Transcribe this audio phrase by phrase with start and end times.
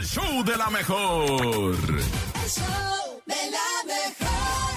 [0.00, 1.36] el show de la mejor.
[1.36, 4.72] El show de la mejor.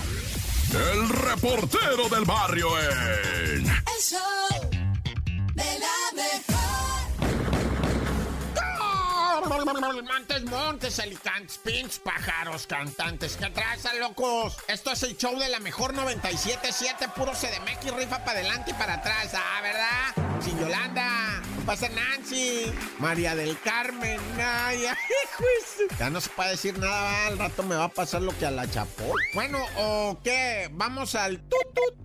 [0.92, 3.66] El reportero del barrio en...
[3.66, 4.70] El show
[5.54, 6.54] de la mejor.
[10.04, 13.38] Montes, montes, alicantes, pins, pájaros, cantantes.
[13.38, 14.58] ¿Qué traza, locos?
[14.68, 18.96] Esto es el show de la mejor 97.7, puro CDMX, rifa para adelante y para
[18.96, 19.34] atrás.
[19.34, 20.42] Ah, ¿verdad?
[20.42, 24.20] Sin Yolanda, pasa Nancy, María del Carmen,
[25.78, 28.46] su- Ya no se puede decir nada, al rato me va a pasar lo que
[28.46, 29.14] a la chapó.
[29.34, 30.70] Bueno, ¿o qué?
[30.74, 31.96] Vamos al tut, tut.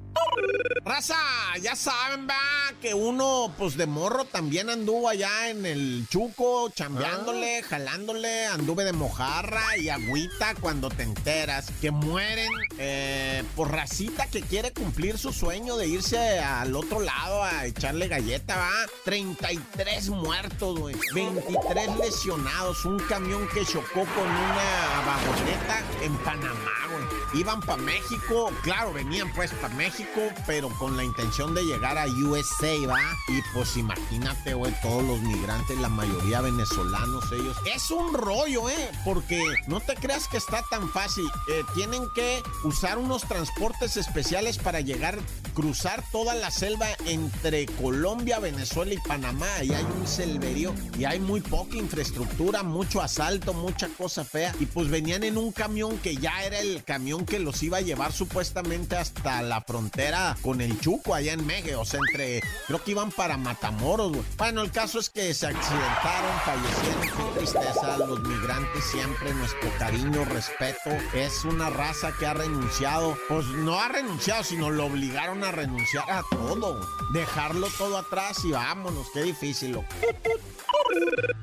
[0.99, 1.15] Raza,
[1.63, 7.63] ya saben, va, que uno, pues de morro también anduvo allá en el Chuco, chambeándole,
[7.63, 14.43] jalándole, anduve de mojarra y agüita cuando te enteras que mueren eh, por racita que
[14.43, 18.73] quiere cumplir su sueño de irse al otro lado a echarle galleta, va.
[19.05, 20.97] 33 muertos, güey.
[21.15, 27.18] 23 lesionados, un camión que chocó con una vagoneta en Panamá, güey.
[27.35, 32.07] Iban para México, claro, venían pues para México, pero con la intención de llegar a
[32.07, 33.01] USA, ¿va?
[33.29, 37.57] Y pues imagínate, güey, todos los migrantes, la mayoría venezolanos, ellos.
[37.75, 38.91] Es un rollo, ¿eh?
[39.05, 41.27] Porque no te creas que está tan fácil.
[41.51, 45.19] Eh, tienen que usar unos transportes especiales para llegar,
[45.55, 49.49] cruzar toda la selva entre Colombia, Venezuela y Panamá.
[49.63, 54.55] Y hay un selverío y hay muy poca infraestructura, mucho asalto, mucha cosa fea.
[54.61, 57.81] Y pues venían en un camión que ya era el camión que los iba a
[57.81, 61.81] llevar supuestamente hasta la frontera con el Chuco allá en México.
[61.81, 64.25] O sea, entre, creo que iban para Matamoros, güey.
[64.37, 67.33] Bueno, el caso es que se accidentaron, fallecieron.
[67.35, 70.91] Qué tristeza, los migrantes siempre nuestro cariño, respeto.
[71.15, 76.11] Es una raza que ha renunciado, pues no ha renunciado, sino lo obligaron a renunciar
[76.11, 76.81] a todo.
[77.13, 79.73] Dejarlo todo atrás y vámonos, qué difícil.
[79.73, 79.87] loco.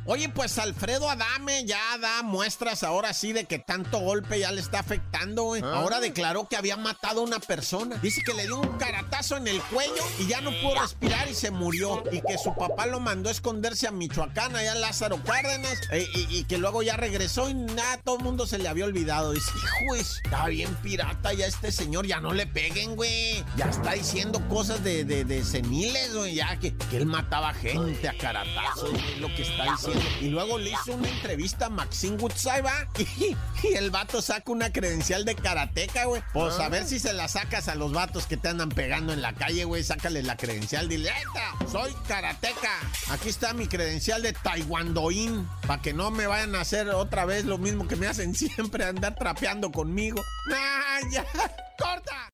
[0.07, 4.61] Oye, pues Alfredo Adame ya da muestras ahora sí de que tanto golpe ya le
[4.61, 5.63] está afectando, güey.
[5.63, 7.95] Ahora declaró que había matado a una persona.
[8.03, 11.33] Dice que le dio un caratazo en el cuello y ya no pudo respirar y
[11.33, 12.03] se murió.
[12.11, 15.73] Y que su papá lo mandó a esconderse a Michoacán, allá en Lázaro Cárdenas.
[15.91, 18.85] eh, y, y que luego ya regresó y nada, todo el mundo se le había
[18.85, 19.31] olvidado.
[19.31, 23.43] Dice, hijo, está bien pirata ya este señor, ya no le peguen, güey.
[23.57, 26.35] Ya está diciendo cosas de, de, de seniles, güey.
[26.35, 29.94] Ya que, que él mataba gente a caratazos, güey, lo que está diciendo.
[30.21, 32.87] Y luego le hizo una entrevista a Maxine Woodside, ¿va?
[33.17, 36.21] Y, y el vato saca una credencial de karateca, güey.
[36.33, 39.21] Pues a ver si se la sacas a los vatos que te andan pegando en
[39.21, 39.83] la calle, güey.
[39.83, 41.71] Sácale la credencial, dile, ¡Esta!
[41.71, 42.71] Soy karateca.
[43.09, 45.47] Aquí está mi credencial de taekwondoín.
[45.67, 48.85] Para que no me vayan a hacer otra vez lo mismo que me hacen siempre,
[48.85, 50.23] andar trapeando conmigo.
[50.53, 51.25] ¡Ah, ya!
[51.77, 52.31] ¡Corta!